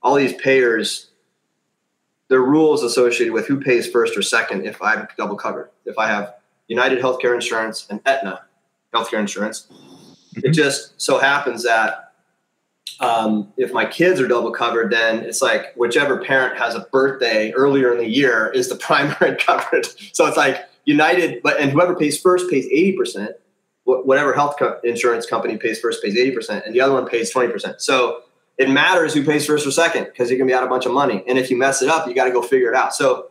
[0.03, 1.11] all these payers,
[2.29, 5.71] there are rules associated with who pays first or second if I'm double covered.
[5.85, 6.35] If I have
[6.69, 8.43] United Healthcare Insurance and Aetna
[8.95, 10.47] Healthcare Insurance, mm-hmm.
[10.47, 12.07] it just so happens that
[13.01, 17.53] um, if my kids are double covered, then it's like whichever parent has a birthday
[17.53, 20.15] earlier in the year is the primary coverage.
[20.15, 23.33] So it's like United, but and whoever pays first pays eighty percent.
[23.85, 27.31] Whatever health co- insurance company pays first pays eighty percent, and the other one pays
[27.31, 27.81] twenty percent.
[27.81, 28.23] So
[28.59, 30.93] it matters who pays first or second because you're gonna be out a bunch of
[30.93, 31.23] money.
[31.27, 32.95] And if you mess it up, you got to go figure it out.
[32.95, 33.29] So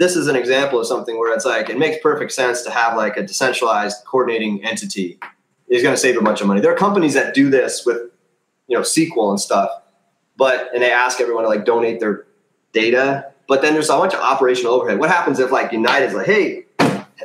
[0.00, 2.96] this is an example of something where it's like it makes perfect sense to have
[2.96, 5.18] like a decentralized coordinating entity
[5.68, 6.60] is going to save a bunch of money.
[6.60, 8.10] There are companies that do this with
[8.66, 9.70] you know SQL and stuff,
[10.36, 12.26] but and they ask everyone to like donate their
[12.72, 13.26] data.
[13.46, 14.98] But then there's a bunch of operational overhead.
[14.98, 16.64] What happens if like United's like, hey,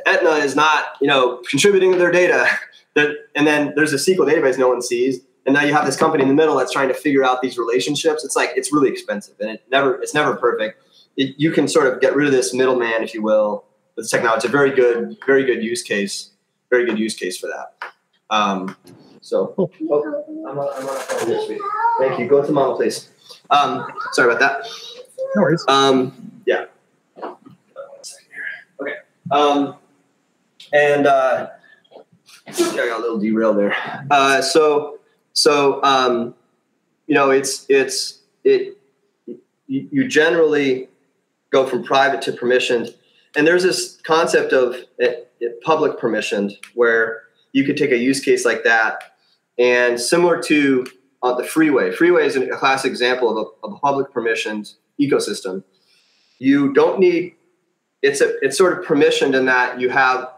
[0.04, 2.46] Aetna is not you know contributing their data,
[2.96, 6.22] and then there's a SQL database no one sees, and now you have this company
[6.22, 8.24] in the middle that's trying to figure out these relationships.
[8.24, 10.82] It's like it's really expensive, and it never it's never perfect.
[11.16, 13.64] It, you can sort of get rid of this middleman, if you will,
[13.96, 14.38] with technology.
[14.38, 16.30] It's a very good, very good use case,
[16.68, 17.92] very good use case for that.
[18.28, 18.76] Um,
[19.20, 19.88] so, oh, I'm
[20.58, 21.60] on, I'm on a phone this week.
[21.98, 22.28] Thank you.
[22.28, 23.08] Go to mama, please.
[23.50, 24.68] Um, sorry about that.
[25.34, 25.64] No worries.
[25.68, 26.66] Um, yeah.
[28.80, 28.96] Okay.
[29.30, 29.76] Um,
[30.72, 31.48] and uh,
[32.46, 33.74] I got a little derailed there.
[34.10, 34.95] Uh, so,
[35.36, 36.34] so um,
[37.06, 38.76] you know, it's it's it.
[39.68, 40.88] You, generally
[41.50, 42.94] go from private to permissioned,
[43.36, 47.22] and there's this concept of it, it public permissioned where
[47.52, 49.16] you could take a use case like that
[49.58, 50.86] and similar to
[51.24, 51.90] uh, the freeway.
[51.90, 55.64] Freeway is a classic example of a, of a public permissioned ecosystem.
[56.38, 57.34] You don't need
[58.02, 60.30] it's a, it's sort of permissioned in that you have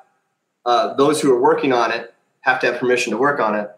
[0.64, 3.70] uh, those who are working on it have to have permission to work on it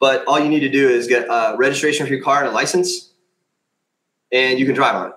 [0.00, 2.52] but all you need to do is get a registration for your car and a
[2.52, 3.12] license
[4.32, 5.16] and you can drive on it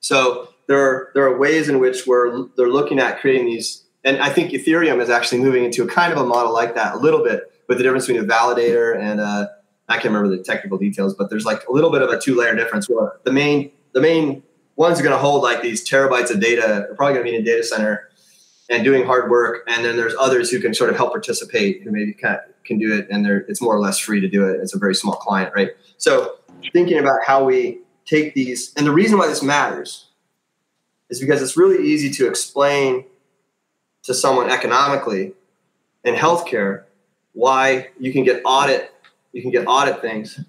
[0.00, 4.18] so there are there are ways in which we're they're looking at creating these and
[4.18, 6.98] I think Ethereum is actually moving into a kind of a model like that a
[6.98, 9.50] little bit with the difference between a validator and a,
[9.88, 12.34] I can't remember the technical details, but there's like a little bit of a two
[12.34, 14.42] layer difference where the main the main
[14.76, 16.84] ones are going to hold like these terabytes of data.
[16.86, 18.08] They're probably going to be in a data center
[18.70, 21.90] and doing hard work, and then there's others who can sort of help participate who
[21.90, 24.60] maybe can, can do it, and they're it's more or less free to do it.
[24.60, 25.70] It's a very small client, right?
[25.96, 26.36] So
[26.72, 30.06] thinking about how we take these, and the reason why this matters
[31.10, 33.04] is because it's really easy to explain
[34.04, 35.32] to someone economically
[36.04, 36.84] in healthcare
[37.32, 38.92] why you can get audit
[39.32, 40.40] you can get audit things.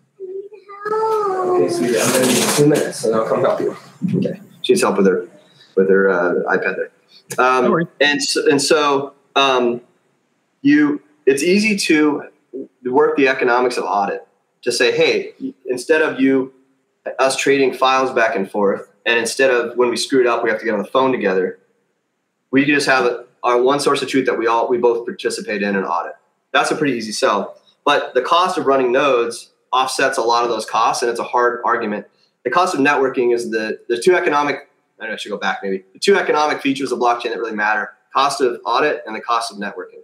[0.91, 3.75] Okay, sweetie, I'm gonna need two minutes and I'll come help you.
[4.15, 4.39] Okay.
[4.61, 5.27] She needs help with her
[5.75, 6.91] with her uh, iPad there.
[7.37, 9.81] Um, and so, and so um,
[10.61, 12.23] you it's easy to
[12.85, 14.27] work the economics of audit
[14.63, 15.33] to say, hey,
[15.67, 16.51] instead of you
[17.19, 20.57] us trading files back and forth, and instead of when we screwed up, we have
[20.57, 21.59] to get on the phone together,
[22.49, 25.75] we just have our one source of truth that we all we both participate in
[25.75, 26.13] an audit.
[26.51, 27.61] That's a pretty easy sell.
[27.85, 31.23] But the cost of running nodes offsets a lot of those costs, and it's a
[31.23, 32.07] hard argument.
[32.43, 34.67] The cost of networking is the the two economic.
[34.99, 35.85] I, know, I should go back maybe.
[35.93, 39.51] The two economic features of blockchain that really matter: cost of audit and the cost
[39.51, 40.01] of networking.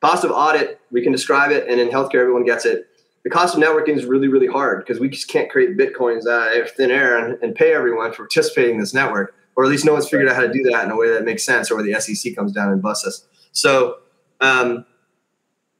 [0.00, 2.86] Cost of audit, we can describe it, and in healthcare, everyone gets it.
[3.22, 6.56] The cost of networking is really, really hard because we just can't create bitcoins out
[6.56, 9.84] of thin air and, and pay everyone for participating in this network or at least
[9.84, 11.76] no one's figured out how to do that in a way that makes sense, or
[11.76, 13.26] where the SEC comes down and busts us.
[13.52, 13.98] So
[14.40, 14.86] um,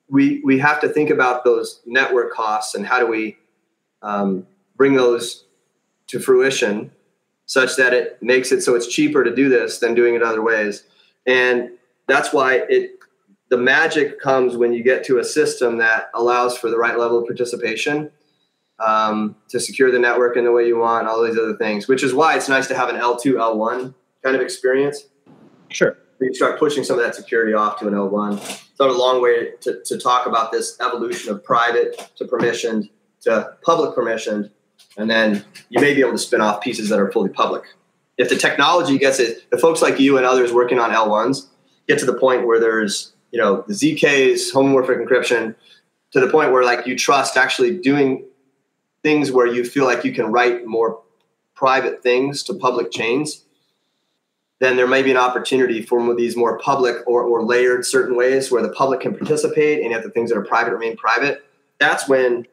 [0.09, 3.38] we we have to think about those network costs and how do we
[4.02, 5.44] um, bring those
[6.09, 6.90] to fruition
[7.46, 10.42] such that it makes it so it's cheaper to do this than doing it other
[10.42, 10.85] ways.
[11.26, 11.70] And
[12.06, 12.99] that's why it
[13.50, 17.18] the magic comes when you get to a system that allows for the right level
[17.18, 18.10] of participation
[18.78, 22.02] um, to secure the network in the way you want, all these other things, which
[22.02, 25.04] is why it's nice to have an L2, L1 kind of experience.
[25.68, 25.98] Sure.
[26.20, 28.40] You start pushing some of that security off to an L1.
[28.76, 32.88] So a long way to, to talk about this evolution of private to permissioned
[33.22, 34.50] to public permissioned,
[34.96, 37.64] and then you may be able to spin off pieces that are fully public.
[38.16, 41.46] If the technology gets it, the folks like you and others working on L1s
[41.88, 45.54] get to the point where there's, you know, the ZKs, homomorphic encryption,
[46.12, 48.24] to the point where like you trust actually doing
[49.02, 51.00] things where you feel like you can write more
[51.54, 53.44] private things to public chains,
[54.60, 58.50] then there may be an opportunity for these more public or, or layered certain ways
[58.50, 61.44] where the public can participate and yet the things that are private remain private.
[61.78, 62.46] That's when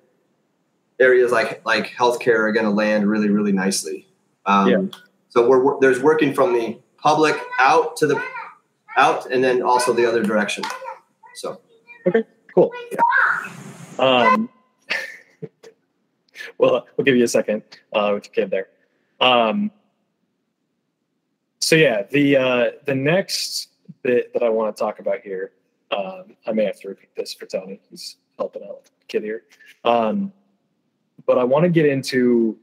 [1.00, 4.08] areas like like healthcare are going to land really really nicely.
[4.46, 4.82] Um, yeah.
[5.30, 8.24] So we're, we're, there's working from the public out to the
[8.98, 10.64] out and then also the other direction.
[11.36, 11.62] So
[12.06, 12.74] okay, cool.
[12.92, 13.00] Yeah.
[14.00, 14.50] Um,
[16.58, 18.68] well, we'll give you a second uh, with your kid there.
[19.20, 19.72] Um,
[21.60, 23.70] so yeah, the uh, the next
[24.02, 25.52] bit that I want to talk about here,
[25.92, 27.80] um, I may have to repeat this for Tony.
[27.90, 29.44] He's helping out the kid here,
[29.84, 30.32] um,
[31.26, 32.58] but I want to get into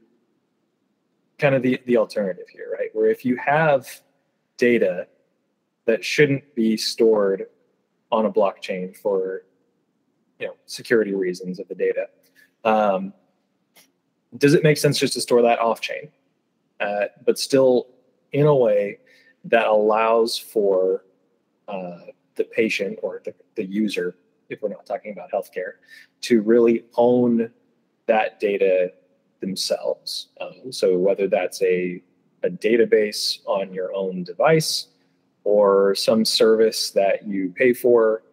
[1.37, 2.89] kind of the the alternative here, right?
[2.93, 3.87] Where if you have
[4.57, 5.07] data
[5.85, 7.45] that shouldn't be stored
[8.11, 9.43] on a blockchain for
[10.39, 12.07] you know security reasons of the data,
[12.63, 13.13] um,
[14.37, 16.09] does it make sense just to store that off chain,
[16.79, 17.87] uh, but still
[18.33, 18.99] in a way
[19.45, 21.05] that allows for
[21.67, 21.99] uh,
[22.35, 24.15] the patient or the, the user,
[24.49, 25.73] if we're not talking about healthcare,
[26.21, 27.49] to really own
[28.07, 28.91] that data
[29.39, 30.29] themselves.
[30.41, 32.01] Um, so whether that's a,
[32.43, 34.87] a database on your own device
[35.45, 38.23] or some service that you pay for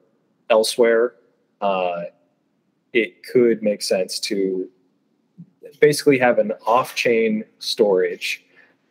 [0.50, 1.14] elsewhere,
[1.60, 2.02] uh,
[2.92, 4.68] it could make sense to
[5.80, 8.44] basically have an off-chain storage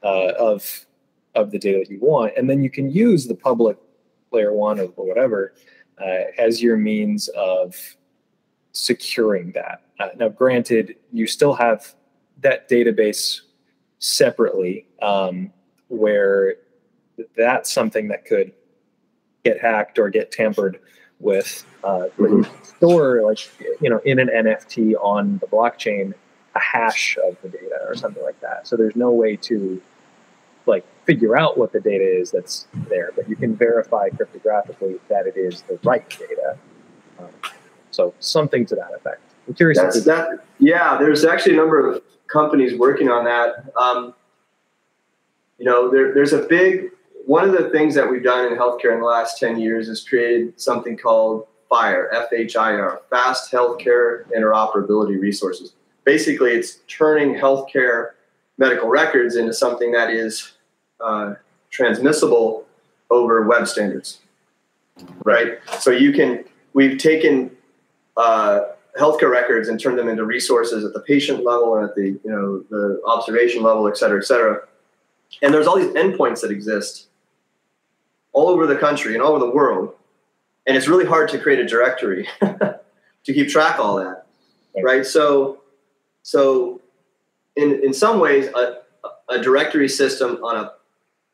[0.03, 0.85] uh, of
[1.33, 3.77] of the data that you want, and then you can use the public
[4.31, 5.53] layer one or whatever
[6.01, 7.75] uh, as your means of
[8.73, 9.81] securing that.
[9.99, 11.95] Uh, now, granted, you still have
[12.41, 13.41] that database
[13.99, 15.51] separately, um,
[15.87, 16.55] where
[17.35, 18.51] that's something that could
[19.43, 20.79] get hacked or get tampered
[21.19, 21.65] with.
[21.83, 22.43] Uh, mm-hmm.
[22.63, 23.39] store like
[23.81, 26.13] you know in an NFT on the blockchain
[26.55, 28.67] a hash of the data or something like that.
[28.67, 29.81] So there's no way to
[30.65, 35.27] like figure out what the data is that's there, but you can verify cryptographically that
[35.27, 36.57] it is the right data.
[37.19, 37.29] Um,
[37.91, 39.21] so something to that effect.
[39.47, 39.79] I'm curious.
[39.79, 43.73] That's, that, yeah, there's actually a number of companies working on that.
[43.75, 44.13] Um,
[45.57, 46.90] you know, there, there's a big
[47.25, 50.07] one of the things that we've done in healthcare in the last 10 years is
[50.07, 55.73] created something called FHIR, F-H-I-R, Fast Healthcare Interoperability Resources.
[56.03, 58.11] Basically, it's turning healthcare
[58.57, 60.53] medical records into something that is
[60.99, 61.35] uh,
[61.69, 62.65] transmissible
[63.09, 64.19] over web standards,
[65.23, 65.59] right?
[65.79, 67.51] So you can, we've taken
[68.17, 68.61] uh,
[68.99, 72.31] healthcare records and turned them into resources at the patient level and at the, you
[72.31, 74.67] know, the observation level, et cetera, et cetera.
[75.41, 77.07] And there's all these endpoints that exist
[78.33, 79.93] all over the country and all over the world.
[80.67, 82.79] And it's really hard to create a directory to
[83.25, 84.25] keep track of all that,
[84.83, 85.05] right?
[85.05, 85.61] So,
[86.23, 86.81] so
[87.55, 88.81] in, in some ways, a,
[89.29, 90.71] a directory system on a,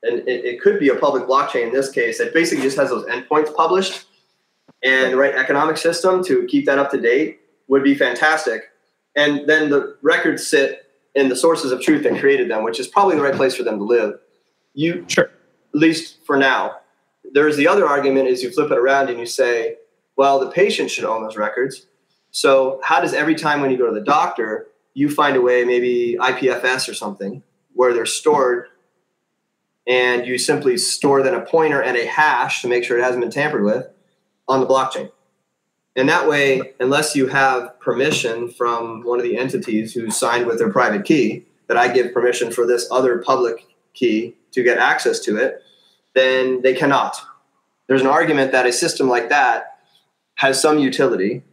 [0.03, 2.89] and it, it, could be a public blockchain in this case, that basically just has
[2.89, 4.05] those endpoints published
[4.83, 8.69] and the right economic system to keep that up to date would be fantastic.
[9.15, 10.83] And then the records sit
[11.15, 13.63] in the sources of truth that created them, which is probably the right place for
[13.63, 14.19] them to live.
[14.73, 16.77] You, sure, at least for now.
[17.33, 19.77] There's the other argument is you flip it around and you say,
[20.15, 21.87] well, the patient should own those records.
[22.31, 25.63] So how does every time when you go to the doctor, you find a way,
[25.63, 28.67] maybe IPFS or something, where they're stored,
[29.87, 33.21] and you simply store then a pointer and a hash to make sure it hasn't
[33.21, 33.87] been tampered with
[34.47, 35.11] on the blockchain.
[35.95, 40.59] And that way, unless you have permission from one of the entities who signed with
[40.59, 45.19] their private key, that I give permission for this other public key to get access
[45.21, 45.63] to it,
[46.17, 47.15] then they cannot.
[47.87, 49.79] There's an argument that a system like that
[50.35, 51.43] has some utility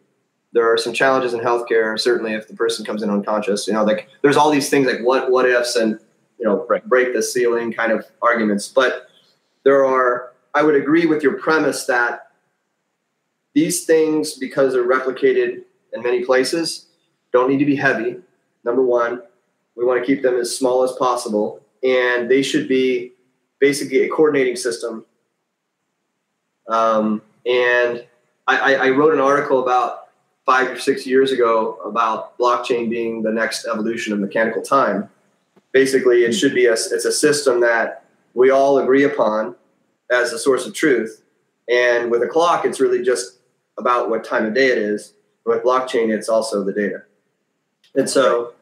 [0.55, 1.99] there are some challenges in healthcare.
[2.01, 5.01] Certainly, if the person comes in unconscious, you know, like there's all these things like
[5.01, 5.99] what what ifs and
[6.39, 6.89] you know right.
[6.89, 8.69] break the ceiling kind of arguments.
[8.69, 9.09] But
[9.65, 12.31] there are, I would agree with your premise that
[13.55, 16.87] these things, because they're replicated in many places,
[17.33, 18.19] don't need to be heavy.
[18.63, 19.23] Number one,
[19.77, 23.13] we want to keep them as small as possible, and they should be
[23.65, 25.07] basically a coordinating system.
[26.69, 28.05] Um, and
[28.47, 30.09] I, I wrote an article about
[30.45, 35.09] five or six years ago about blockchain being the next evolution of mechanical time.
[35.73, 38.05] Basically, it should be a, it's a system that
[38.35, 39.57] we all agree upon
[40.11, 41.23] as a source of truth.
[41.67, 43.39] And with a clock, it's really just
[43.79, 45.15] about what time of day it is.
[45.47, 47.03] With blockchain, it's also the data.
[47.95, 48.53] And so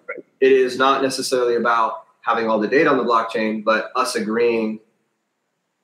[0.41, 4.79] it is not necessarily about having all the data on the blockchain, but us agreeing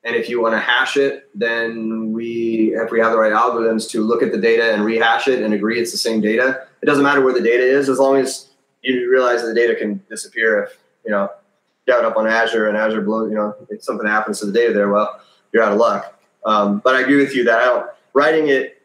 [0.03, 3.89] and if you want to hash it, then we, if we have the right algorithms
[3.91, 6.85] to look at the data and rehash it and agree it's the same data, it
[6.85, 8.49] doesn't matter where the data is, as long as
[8.81, 11.29] you realize the data can disappear if you know
[11.97, 13.29] it up on Azure and Azure blows.
[13.29, 15.19] You know, if something happens to the data there, well,
[15.51, 16.21] you're out of luck.
[16.45, 18.81] Um, but I agree with you that I don't, writing it.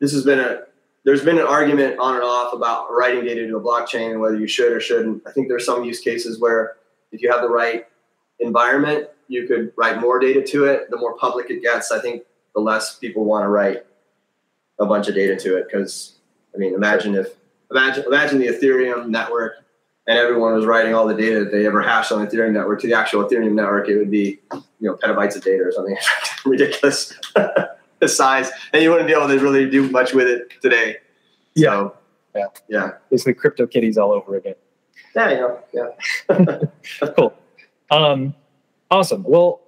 [0.00, 0.62] This has been a
[1.04, 4.36] there's been an argument on and off about writing data to a blockchain and whether
[4.36, 5.22] you should or shouldn't.
[5.26, 6.76] I think there's some use cases where
[7.12, 7.86] if you have the right
[8.40, 10.90] environment, you could write more data to it.
[10.90, 12.22] The more public it gets, I think
[12.54, 13.84] the less people want to write
[14.78, 15.66] a bunch of data to it.
[15.66, 16.16] Because
[16.54, 17.34] I mean, imagine if
[17.70, 19.54] imagine imagine the Ethereum network
[20.06, 22.80] and everyone was writing all the data that they ever hashed on the Ethereum network
[22.80, 25.96] to the actual Ethereum network, it would be you know petabytes of data or something
[26.44, 30.96] ridiculous the size, and you wouldn't be able to really do much with it today.
[31.54, 31.96] Yeah, so,
[32.34, 32.90] yeah, yeah.
[33.10, 34.54] Basically, CryptoKitties all over again.
[35.14, 35.58] Yeah, you know,
[36.28, 37.08] yeah.
[37.16, 37.34] cool.
[37.90, 38.34] Um,
[38.90, 39.22] awesome.
[39.22, 39.60] Well,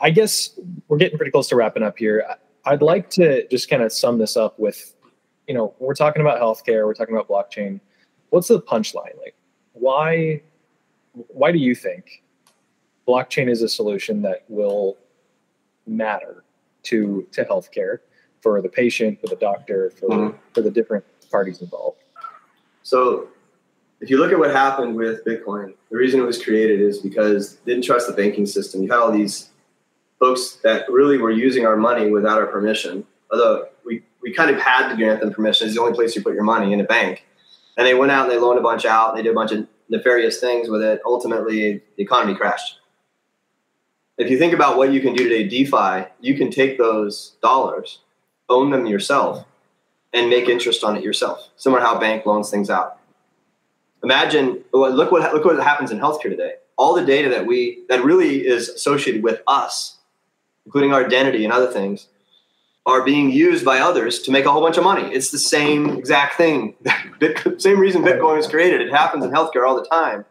[0.00, 0.58] I guess
[0.88, 2.24] we're getting pretty close to wrapping up here.
[2.64, 4.94] I'd like to just kind of sum this up with,
[5.46, 7.80] you know, we're talking about healthcare, we're talking about blockchain.
[8.30, 9.16] What's the punchline?
[9.18, 9.36] Like,
[9.72, 10.42] why
[11.28, 12.22] why do you think
[13.06, 14.96] blockchain is a solution that will
[15.86, 16.44] matter
[16.84, 17.98] to to healthcare
[18.40, 20.36] for the patient, for the doctor, for mm-hmm.
[20.52, 22.02] for the different parties involved?
[22.82, 23.28] So
[24.00, 27.56] if you look at what happened with Bitcoin, the reason it was created is because
[27.56, 28.82] they didn't trust the banking system.
[28.82, 29.50] You had all these
[30.18, 33.06] folks that really were using our money without our permission.
[33.30, 35.66] Although we, we kind of had to grant them permission.
[35.66, 37.24] It's the only place you put your money in a bank.
[37.76, 39.10] And they went out and they loaned a bunch out.
[39.10, 41.00] And they did a bunch of nefarious things with it.
[41.04, 42.80] Ultimately, the economy crashed.
[44.18, 48.00] If you think about what you can do today, DeFi, you can take those dollars,
[48.48, 49.44] own them yourself,
[50.14, 51.50] and make interest on it yourself.
[51.56, 52.95] Similar how a bank loans things out.
[54.02, 56.54] Imagine, look what look what happens in healthcare today.
[56.76, 59.98] All the data that we that really is associated with us,
[60.64, 62.08] including our identity and other things,
[62.86, 65.12] are being used by others to make a whole bunch of money.
[65.12, 66.74] It's the same exact thing.
[67.58, 68.80] same reason Bitcoin was created.
[68.80, 70.24] It happens in healthcare all the time.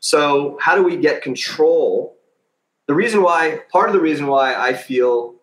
[0.00, 2.16] So, how do we get control?
[2.88, 5.34] The reason why, part of the reason why I feel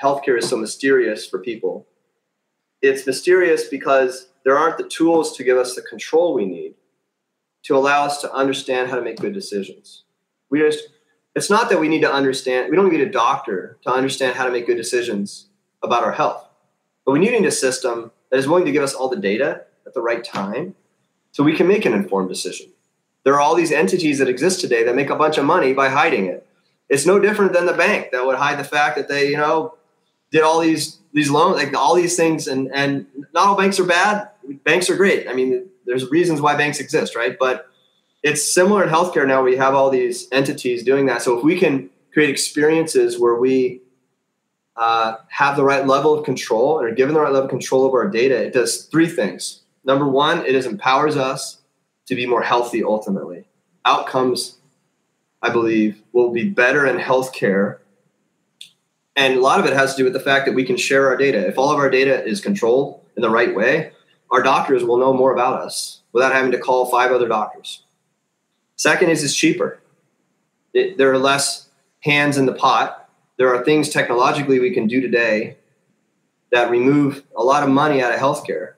[0.00, 1.86] healthcare is so mysterious for people,
[2.80, 6.72] it's mysterious because there aren't the tools to give us the control we need
[7.64, 10.04] to allow us to understand how to make good decisions.
[10.48, 10.88] We just,
[11.34, 14.46] it's not that we need to understand, we don't need a doctor to understand how
[14.46, 15.50] to make good decisions
[15.82, 16.48] about our health.
[17.04, 19.92] But we need a system that is willing to give us all the data at
[19.92, 20.74] the right time
[21.32, 22.70] so we can make an informed decision.
[23.24, 25.90] There are all these entities that exist today that make a bunch of money by
[25.90, 26.46] hiding it.
[26.88, 29.74] It's no different than the bank that would hide the fact that they, you know,
[30.30, 33.84] did all these these loans, like all these things, and and not all banks are
[33.84, 34.28] bad.
[34.64, 35.28] Banks are great.
[35.28, 37.36] I mean, there's reasons why banks exist, right?
[37.38, 37.66] But
[38.22, 39.42] it's similar in healthcare now.
[39.42, 41.22] We have all these entities doing that.
[41.22, 43.82] So if we can create experiences where we
[44.76, 47.82] uh, have the right level of control and are given the right level of control
[47.82, 49.62] over our data, it does three things.
[49.84, 51.62] Number one, it empowers us
[52.06, 53.44] to be more healthy ultimately.
[53.84, 54.58] Outcomes,
[55.42, 57.78] I believe, will be better in healthcare.
[59.18, 61.08] And a lot of it has to do with the fact that we can share
[61.08, 61.46] our data.
[61.46, 63.92] If all of our data is controlled in the right way,
[64.30, 67.82] our doctors will know more about us without having to call five other doctors.
[68.76, 69.80] Second is it's cheaper.
[70.72, 71.68] It, there are less
[72.00, 72.98] hands in the pot
[73.38, 75.56] there are things technologically we can do today
[76.50, 78.74] that remove a lot of money out of healthcare,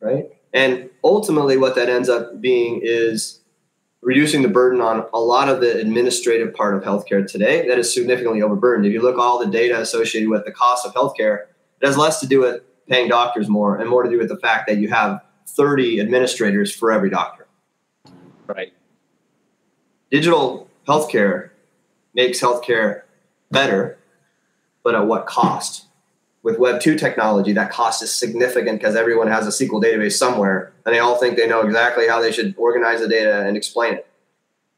[0.00, 0.26] right?
[0.54, 3.40] And ultimately, what that ends up being is
[4.02, 7.92] reducing the burden on a lot of the administrative part of healthcare today that is
[7.94, 8.84] significantly overburdened.
[8.84, 11.44] If you look all the data associated with the cost of healthcare,
[11.80, 14.36] it has less to do with paying doctors more and more to do with the
[14.36, 17.46] fact that you have 30 administrators for every doctor.
[18.46, 18.72] Right.
[20.10, 21.50] Digital healthcare
[22.12, 23.02] makes healthcare
[23.50, 23.98] better,
[24.82, 25.86] but at what cost?
[26.42, 30.72] With Web 2 technology, that cost is significant because everyone has a SQL database somewhere
[30.84, 33.94] and they all think they know exactly how they should organize the data and explain
[33.94, 34.08] it.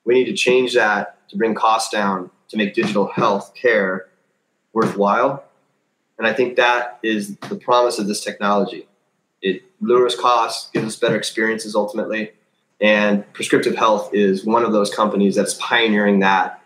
[0.04, 4.08] We need to change that to bring costs down to make digital health care
[4.74, 5.44] worthwhile.
[6.18, 8.86] And I think that is the promise of this technology.
[9.40, 12.32] It lowers costs, gives us better experiences ultimately.
[12.80, 16.60] And Prescryptive Health is one of those companies that's pioneering that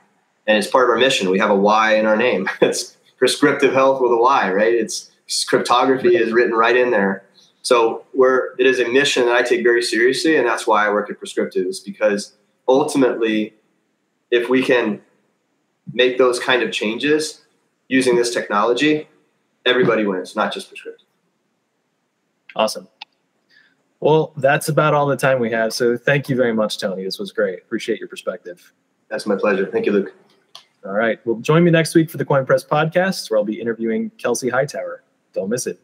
[0.49, 1.31] and it's part of our mission.
[1.31, 2.49] We have a Y in our name.
[2.63, 4.75] It's Prescryptive Health with a Y, right?
[4.75, 5.11] It's
[5.47, 7.25] cryptography is written right in there.
[7.63, 10.91] So we're it is a mission that I take very seriously, and that's why I
[10.91, 12.35] work at Prescryptive's because
[12.67, 13.55] ultimately,
[14.31, 15.01] if we can
[15.93, 17.45] make those kind of changes
[17.89, 19.09] using this technology,
[19.65, 21.07] everybody wins, not just prescriptive.
[22.55, 22.89] Awesome.
[24.01, 25.73] Well, that's about all the time we have.
[25.73, 27.05] So thank you very much, Tony.
[27.05, 27.59] This was great.
[27.61, 28.73] Appreciate your perspective.
[29.09, 29.67] That's my pleasure.
[29.67, 30.15] Thank you, Luke.
[30.85, 31.25] All right.
[31.27, 34.49] Well, join me next week for the Koin Press podcast, where I'll be interviewing Kelsey
[34.49, 35.03] Hightower.
[35.33, 35.81] Don't miss it.